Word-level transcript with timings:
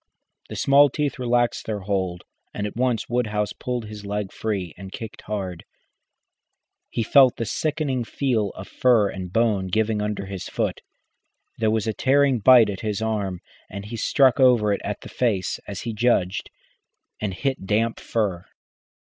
The 0.49 0.55
small 0.55 0.89
teeth 0.89 1.19
relaxed 1.19 1.67
their 1.67 1.81
hold, 1.81 2.23
and 2.55 2.65
at 2.65 2.75
once 2.75 3.07
Woodhouse 3.07 3.53
pulled 3.53 3.85
his 3.85 4.03
leg 4.03 4.31
free 4.31 4.73
and 4.75 4.91
kicked 4.91 5.21
hard. 5.27 5.63
He 6.89 7.03
felt 7.03 7.35
the 7.35 7.45
sickening 7.45 8.03
feel 8.03 8.49
of 8.55 8.67
fur 8.67 9.09
and 9.09 9.31
bone 9.31 9.67
giving 9.67 10.01
under 10.01 10.25
his 10.25 10.49
boot. 10.49 10.81
There 11.59 11.69
was 11.69 11.85
a 11.85 11.93
tearing 11.93 12.39
bite 12.39 12.71
at 12.71 12.79
his 12.79 12.99
arm, 12.99 13.41
and 13.69 13.85
he 13.85 13.95
struck 13.95 14.39
over 14.39 14.73
it 14.73 14.81
at 14.83 15.01
the 15.01 15.07
face, 15.09 15.59
as 15.67 15.81
he 15.81 15.93
judged, 15.93 16.49
and 17.21 17.35
hit 17.35 17.67
damp 17.67 17.99
fur. 17.99 18.45